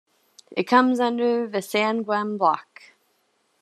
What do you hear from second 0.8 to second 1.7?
under the